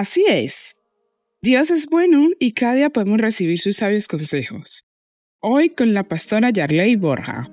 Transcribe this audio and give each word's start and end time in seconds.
Así 0.00 0.24
es. 0.26 0.78
Dios 1.42 1.70
es 1.70 1.86
bueno 1.86 2.30
y 2.38 2.52
cada 2.52 2.72
día 2.72 2.88
podemos 2.88 3.18
recibir 3.18 3.58
sus 3.58 3.76
sabios 3.76 4.08
consejos. 4.08 4.86
Hoy 5.40 5.68
con 5.68 5.92
la 5.92 6.04
pastora 6.04 6.48
Yarley 6.48 6.96
Borja. 6.96 7.50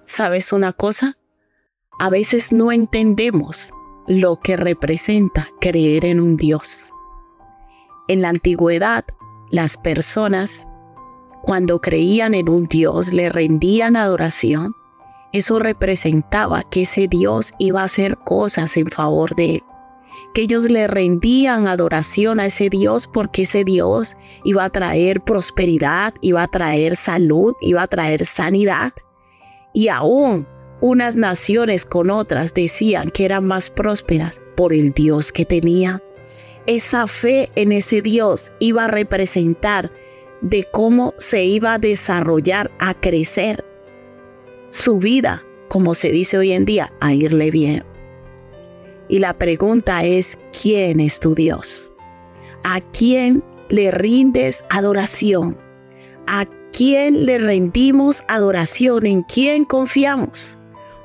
¿Sabes 0.00 0.50
una 0.54 0.72
cosa? 0.72 1.18
A 1.98 2.08
veces 2.08 2.52
no 2.52 2.72
entendemos 2.72 3.70
lo 4.06 4.40
que 4.40 4.56
representa 4.56 5.46
creer 5.60 6.06
en 6.06 6.20
un 6.20 6.38
Dios. 6.38 6.88
En 8.08 8.22
la 8.22 8.30
antigüedad, 8.30 9.04
las 9.50 9.76
personas, 9.76 10.68
cuando 11.42 11.82
creían 11.82 12.32
en 12.32 12.48
un 12.48 12.64
Dios, 12.66 13.12
le 13.12 13.28
rendían 13.28 13.94
adoración. 13.94 14.72
Eso 15.32 15.58
representaba 15.58 16.62
que 16.62 16.82
ese 16.82 17.06
Dios 17.06 17.52
iba 17.58 17.82
a 17.82 17.84
hacer 17.84 18.16
cosas 18.18 18.76
en 18.76 18.86
favor 18.86 19.34
de 19.34 19.56
él. 19.56 19.62
Que 20.34 20.42
ellos 20.42 20.64
le 20.64 20.86
rendían 20.86 21.66
adoración 21.66 22.40
a 22.40 22.46
ese 22.46 22.70
Dios 22.70 23.06
porque 23.06 23.42
ese 23.42 23.62
Dios 23.64 24.16
iba 24.44 24.64
a 24.64 24.70
traer 24.70 25.20
prosperidad, 25.20 26.14
iba 26.22 26.42
a 26.42 26.48
traer 26.48 26.96
salud, 26.96 27.54
iba 27.60 27.82
a 27.82 27.86
traer 27.86 28.24
sanidad. 28.24 28.92
Y 29.74 29.88
aún 29.88 30.46
unas 30.80 31.16
naciones 31.16 31.84
con 31.84 32.10
otras 32.10 32.54
decían 32.54 33.10
que 33.10 33.24
eran 33.24 33.44
más 33.44 33.68
prósperas 33.68 34.40
por 34.56 34.72
el 34.72 34.92
Dios 34.92 35.32
que 35.32 35.44
tenían. 35.44 36.00
Esa 36.66 37.06
fe 37.06 37.50
en 37.54 37.72
ese 37.72 38.00
Dios 38.00 38.52
iba 38.60 38.84
a 38.84 38.88
representar 38.88 39.90
de 40.40 40.64
cómo 40.70 41.14
se 41.16 41.44
iba 41.44 41.74
a 41.74 41.78
desarrollar, 41.78 42.70
a 42.78 42.94
crecer 42.94 43.64
su 44.68 44.98
vida, 44.98 45.42
como 45.68 45.94
se 45.94 46.10
dice 46.10 46.38
hoy 46.38 46.52
en 46.52 46.64
día, 46.64 46.92
a 47.00 47.12
irle 47.12 47.50
bien. 47.50 47.84
Y 49.08 49.18
la 49.18 49.38
pregunta 49.38 50.04
es, 50.04 50.38
¿quién 50.62 51.00
es 51.00 51.20
tu 51.20 51.34
Dios? 51.34 51.94
¿A 52.62 52.80
quién 52.80 53.42
le 53.68 53.90
rindes 53.90 54.64
adoración? 54.70 55.58
¿A 56.26 56.46
quién 56.72 57.24
le 57.24 57.38
rendimos 57.38 58.22
adoración? 58.28 59.06
¿En 59.06 59.22
quién 59.22 59.64
confiamos? 59.64 60.58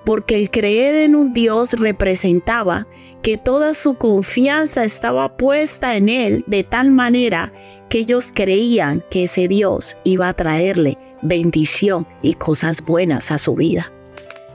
porque 0.05 0.36
el 0.36 0.50
creer 0.50 0.95
en 0.95 1.16
un 1.16 1.33
Dios 1.33 1.73
representaba 1.73 2.88
que 3.22 3.38
toda 3.38 3.73
su 3.73 3.95
confianza 3.95 4.83
estaba 4.83 5.38
puesta 5.38 5.95
en 5.95 6.09
Él 6.09 6.44
de 6.48 6.64
tal 6.64 6.92
manera 6.92 7.53
que 7.89 8.00
ellos 8.00 8.31
creían 8.33 9.03
que 9.09 9.23
ese 9.23 9.48
Dios 9.48 9.95
iba 10.03 10.27
a 10.27 10.33
traerle 10.33 10.98
bendición 11.23 12.07
y 12.21 12.35
cosas 12.35 12.85
buenas 12.85 13.31
a 13.31 13.38
su 13.38 13.55
vida. 13.55 13.91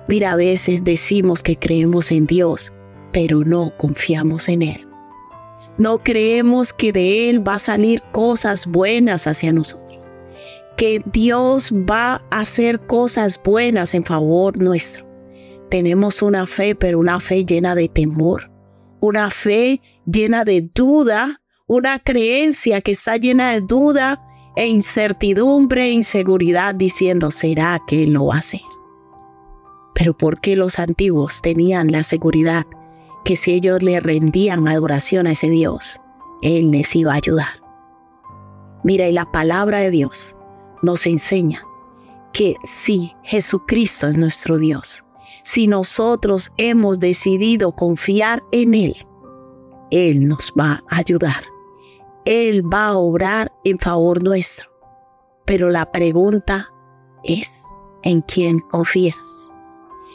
Mira, 0.07 0.33
a 0.33 0.37
veces 0.37 0.85
decimos 0.85 1.43
que 1.43 1.57
creemos 1.57 2.11
en 2.11 2.27
Dios, 2.27 2.73
pero 3.13 3.45
no 3.45 3.73
confiamos 3.77 4.49
en 4.49 4.63
Él. 4.63 4.89
No 5.77 5.99
creemos 5.99 6.73
que 6.73 6.93
de 6.93 7.29
Él 7.31 7.47
va 7.47 7.55
a 7.55 7.59
salir 7.59 8.03
cosas 8.13 8.67
buenas 8.67 9.27
hacia 9.27 9.53
nosotros, 9.53 10.13
que 10.77 11.03
Dios 11.13 11.73
va 11.73 12.23
a 12.31 12.41
hacer 12.41 12.81
cosas 12.87 13.41
buenas 13.43 13.95
en 13.95 14.05
favor 14.05 14.59
nuestro 14.61 15.09
tenemos 15.69 16.23
una 16.23 16.47
fe, 16.47 16.75
pero 16.75 16.99
una 16.99 17.21
fe 17.21 17.45
llena 17.45 17.75
de 17.75 17.89
temor, 17.89 18.51
una 19.01 19.31
fe 19.31 19.81
llena 20.07 20.45
de 20.45 20.69
duda, 20.75 21.43
una 21.67 21.99
creencia 21.99 22.81
que 22.81 22.93
está 22.93 23.17
llena 23.17 23.53
de 23.53 23.61
duda 23.61 24.25
e 24.59 24.67
incertidumbre 24.67 25.85
e 25.85 25.93
inseguridad 25.93 26.75
diciendo, 26.75 27.31
¿será 27.31 27.81
que 27.87 28.03
Él 28.03 28.15
lo 28.15 28.27
va 28.27 28.35
a 28.35 28.39
hacer? 28.39 28.61
Pero 29.95 30.19
¿por 30.19 30.41
qué 30.41 30.57
los 30.57 30.81
antiguos 30.81 31.43
tenían 31.43 31.93
la 31.93 32.03
seguridad 32.03 32.67
que 33.25 33.37
si 33.37 33.53
ellos 33.53 33.85
le 33.85 34.01
rendían 34.01 34.67
adoración 34.67 35.29
a 35.29 35.33
ese 35.33 35.49
Dios, 35.49 36.01
Él 36.43 36.73
les 36.73 36.97
iba 36.97 37.13
a 37.13 37.17
ayudar? 37.17 37.63
Mira, 38.83 39.07
y 39.07 39.13
la 39.13 39.31
palabra 39.31 39.79
de 39.79 39.93
Dios 39.93 40.35
nos 40.83 41.07
enseña 41.07 41.63
que 42.33 42.57
si 42.65 43.13
Jesucristo 43.23 44.09
es 44.09 44.17
nuestro 44.17 44.59
Dios, 44.59 45.05
si 45.45 45.69
nosotros 45.69 46.51
hemos 46.57 46.99
decidido 46.99 47.71
confiar 47.77 48.43
en 48.51 48.75
Él, 48.75 48.97
Él 49.93 50.27
nos 50.27 50.53
va 50.59 50.83
a 50.89 50.97
ayudar. 50.97 51.45
Él 52.25 52.63
va 52.73 52.89
a 52.89 52.97
obrar 52.97 53.53
en 53.65 53.79
favor 53.79 54.23
nuestro. 54.23 54.71
Pero 55.45 55.71
la 55.71 55.91
pregunta 55.91 56.69
es, 57.25 57.65
¿en 58.03 58.21
quién 58.23 58.61
confías? 58.61 59.53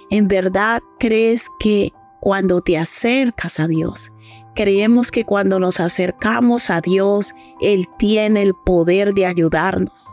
¿En 0.10 0.28
verdad 0.28 0.82
crees 1.00 1.48
que 1.60 1.92
cuando 2.22 2.62
te 2.62 2.78
acercas 2.78 3.60
a 3.60 3.68
Dios, 3.68 4.12
creemos 4.54 5.12
que 5.12 5.26
cuando 5.26 5.60
nos 5.60 5.80
acercamos 5.80 6.70
a 6.70 6.82
Dios, 6.82 7.34
Él 7.62 7.88
tiene 7.98 8.44
el 8.44 8.54
poder 8.54 9.14
de 9.14 9.26
ayudarnos? 9.26 10.08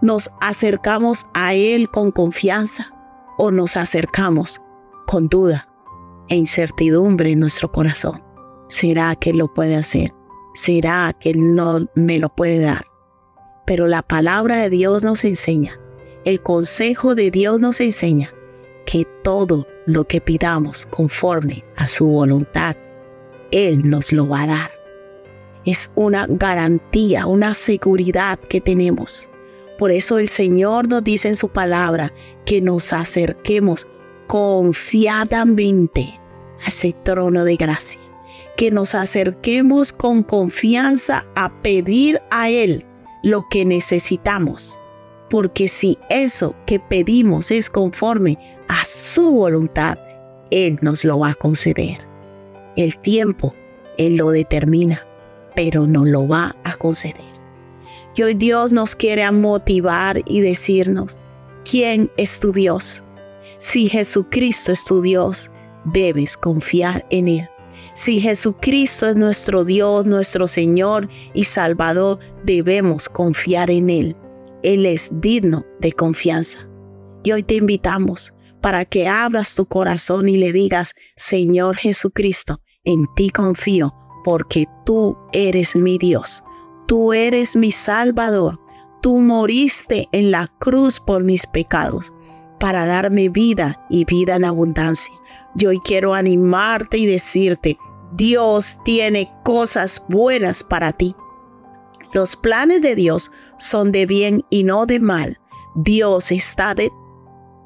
Nos 0.00 0.30
acercamos 0.40 1.26
a 1.34 1.54
Él 1.54 1.88
con 1.88 2.10
confianza 2.10 2.92
o 3.38 3.50
nos 3.50 3.76
acercamos 3.76 4.60
con 5.06 5.28
duda 5.28 5.68
e 6.28 6.36
incertidumbre 6.36 7.32
en 7.32 7.40
nuestro 7.40 7.70
corazón. 7.70 8.22
¿Será 8.68 9.14
que 9.16 9.32
lo 9.32 9.52
puede 9.52 9.76
hacer? 9.76 10.12
¿Será 10.54 11.12
que 11.18 11.34
no 11.34 11.88
me 11.96 12.20
lo 12.20 12.28
puede 12.28 12.60
dar? 12.60 12.86
Pero 13.66 13.88
la 13.88 14.02
palabra 14.02 14.56
de 14.58 14.70
Dios 14.70 15.02
nos 15.02 15.24
enseña, 15.24 15.80
el 16.24 16.40
consejo 16.42 17.16
de 17.16 17.32
Dios 17.32 17.60
nos 17.60 17.80
enseña 17.80 18.32
que 18.86 19.04
todo 19.24 19.66
lo 19.86 20.04
que 20.04 20.20
pidamos 20.20 20.86
conforme 20.86 21.64
a 21.76 21.88
su 21.88 22.06
voluntad, 22.06 22.76
Él 23.50 23.88
nos 23.88 24.12
lo 24.12 24.28
va 24.28 24.42
a 24.42 24.46
dar. 24.46 24.70
Es 25.64 25.90
una 25.96 26.26
garantía, 26.28 27.26
una 27.26 27.54
seguridad 27.54 28.38
que 28.38 28.60
tenemos. 28.60 29.28
Por 29.76 29.90
eso 29.90 30.18
el 30.18 30.28
Señor 30.28 30.88
nos 30.88 31.02
dice 31.02 31.28
en 31.28 31.36
su 31.36 31.48
palabra 31.48 32.12
que 32.44 32.60
nos 32.60 32.92
acerquemos 32.92 33.88
confiadamente 34.28 36.20
a 36.64 36.68
ese 36.68 36.94
trono 37.02 37.44
de 37.44 37.56
gracia. 37.56 38.03
Que 38.56 38.70
nos 38.70 38.94
acerquemos 38.94 39.92
con 39.92 40.22
confianza 40.22 41.26
a 41.34 41.62
pedir 41.62 42.20
a 42.30 42.50
Él 42.50 42.86
lo 43.22 43.44
que 43.50 43.64
necesitamos. 43.64 44.78
Porque 45.30 45.66
si 45.68 45.98
eso 46.10 46.54
que 46.66 46.78
pedimos 46.78 47.50
es 47.50 47.70
conforme 47.70 48.38
a 48.68 48.84
su 48.84 49.32
voluntad, 49.32 49.98
Él 50.50 50.78
nos 50.82 51.04
lo 51.04 51.18
va 51.18 51.30
a 51.30 51.34
conceder. 51.34 51.98
El 52.76 52.98
tiempo 52.98 53.54
Él 53.98 54.16
lo 54.16 54.30
determina, 54.30 55.06
pero 55.54 55.86
no 55.86 56.04
lo 56.04 56.28
va 56.28 56.54
a 56.64 56.76
conceder. 56.76 57.34
Y 58.16 58.22
hoy 58.22 58.34
Dios 58.34 58.72
nos 58.72 58.94
quiere 58.94 59.28
motivar 59.32 60.22
y 60.26 60.40
decirnos, 60.40 61.20
¿quién 61.68 62.10
es 62.16 62.38
tu 62.38 62.52
Dios? 62.52 63.02
Si 63.58 63.88
Jesucristo 63.88 64.70
es 64.70 64.84
tu 64.84 65.02
Dios, 65.02 65.50
debes 65.84 66.36
confiar 66.36 67.04
en 67.10 67.28
Él. 67.28 67.48
Si 67.94 68.20
Jesucristo 68.20 69.06
es 69.06 69.16
nuestro 69.16 69.64
Dios, 69.64 70.06
nuestro 70.06 70.46
Señor 70.46 71.08
y 71.32 71.44
Salvador, 71.44 72.18
debemos 72.44 73.08
confiar 73.08 73.70
en 73.70 73.90
Él. 73.90 74.16
Él 74.62 74.86
es 74.86 75.10
digno 75.20 75.64
de 75.80 75.92
confianza. 75.92 76.68
Y 77.22 77.32
hoy 77.32 77.42
te 77.42 77.54
invitamos 77.54 78.34
para 78.60 78.84
que 78.84 79.08
abras 79.08 79.54
tu 79.54 79.66
corazón 79.66 80.28
y 80.28 80.36
le 80.36 80.52
digas, 80.52 80.94
Señor 81.16 81.76
Jesucristo, 81.76 82.60
en 82.84 83.06
ti 83.14 83.30
confío, 83.30 83.94
porque 84.24 84.66
tú 84.86 85.16
eres 85.32 85.76
mi 85.76 85.98
Dios, 85.98 86.42
tú 86.86 87.12
eres 87.12 87.56
mi 87.56 87.70
Salvador, 87.70 88.58
tú 89.02 89.18
moriste 89.18 90.08
en 90.12 90.30
la 90.30 90.48
cruz 90.58 90.98
por 90.98 91.24
mis 91.24 91.46
pecados 91.46 92.14
para 92.58 92.86
darme 92.86 93.28
vida 93.28 93.84
y 93.90 94.06
vida 94.06 94.36
en 94.36 94.46
abundancia. 94.46 95.14
Yo 95.54 95.70
hoy 95.70 95.80
quiero 95.80 96.14
animarte 96.14 96.98
y 96.98 97.06
decirte, 97.06 97.78
Dios 98.12 98.78
tiene 98.84 99.32
cosas 99.44 100.04
buenas 100.08 100.64
para 100.64 100.92
ti. 100.92 101.14
Los 102.12 102.36
planes 102.36 102.82
de 102.82 102.94
Dios 102.94 103.30
son 103.58 103.92
de 103.92 104.06
bien 104.06 104.44
y 104.50 104.64
no 104.64 104.86
de 104.86 105.00
mal. 105.00 105.40
Dios 105.74 106.30
está 106.30 106.74
de 106.74 106.90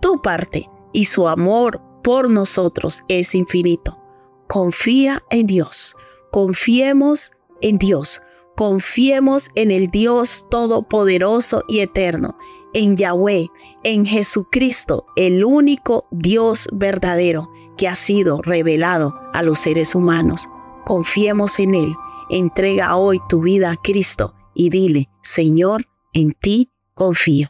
tu 0.01 0.21
parte 0.23 0.71
y 0.93 1.05
su 1.07 1.29
amor 1.29 1.83
por 2.03 2.31
nosotros 2.31 3.03
es 3.09 3.35
infinito. 3.35 3.99
Confía 4.47 5.23
en 5.31 5.47
Dios. 5.47 5.97
Confiemos 6.31 7.33
en 7.61 7.79
Dios. 7.79 8.23
Confiemos 8.57 9.51
en 9.55 9.71
el 9.71 9.91
Dios 9.91 10.47
Todopoderoso 10.51 11.65
y 11.69 11.81
Eterno 11.81 12.37
en 12.75 12.97
Yahweh, 12.97 13.51
en 13.83 14.05
Jesucristo, 14.05 15.07
el 15.17 15.45
único 15.45 16.07
Dios 16.11 16.69
verdadero 16.73 17.51
que 17.79 17.89
ha 17.89 17.95
sido 17.95 18.43
revelado 18.43 19.19
a 19.33 19.43
los 19.43 19.59
seres 19.59 19.95
humanos. 19.95 20.49
Confiemos 20.85 21.59
en 21.59 21.75
Él. 21.75 21.95
Entrega 22.29 22.97
hoy 22.97 23.21
tu 23.29 23.41
vida 23.41 23.71
a 23.71 23.77
Cristo 23.77 24.35
y 24.55 24.69
dile, 24.69 25.09
Señor, 25.23 25.87
en 26.13 26.33
ti 26.33 26.71
confío. 26.93 27.49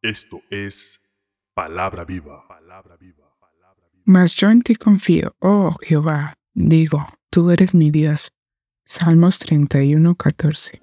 Esto 0.00 0.40
es 0.48 1.02
palabra 1.54 2.04
viva. 2.04 2.46
Palabra 2.48 2.96
viva. 2.96 3.22
Mas 4.04 4.34
yo 4.34 4.50
en 4.50 4.62
ti 4.62 4.74
confío, 4.74 5.36
oh 5.38 5.76
Jehová, 5.80 6.34
digo, 6.54 7.06
tú 7.30 7.50
eres 7.50 7.74
mi 7.74 7.90
Dios. 7.90 8.32
Salmos 8.84 9.38
31, 9.38 10.16
14. 10.16 10.82